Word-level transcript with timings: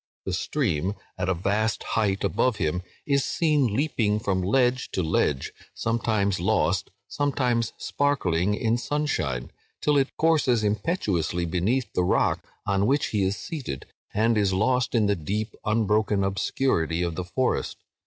The 0.25 0.33
stream, 0.33 0.95
at 1.15 1.29
a 1.29 1.35
vast 1.35 1.83
height 1.83 2.23
above 2.23 2.55
him, 2.55 2.81
is 3.05 3.23
seen 3.23 3.75
leaping 3.75 4.19
from 4.19 4.41
ledge 4.41 4.89
to 4.93 5.03
ledge—sometimes 5.03 6.39
lost, 6.39 6.89
sometimes 7.07 7.71
sparkling 7.77 8.55
in 8.55 8.79
sunshine, 8.79 9.51
till 9.79 9.97
it 9.99 10.17
courses 10.17 10.63
impetuously 10.63 11.45
beneath 11.45 11.93
the 11.93 12.03
rock 12.03 12.43
on 12.65 12.87
which 12.87 13.09
he 13.09 13.21
is 13.21 13.37
seated, 13.37 13.85
and 14.11 14.39
is 14.39 14.53
lost 14.53 14.95
in 14.95 15.05
the 15.05 15.15
deep 15.15 15.53
unbroken 15.65 16.23
obscurity 16.23 17.03
of 17.03 17.13
the 17.13 17.23
forest. 17.23 17.77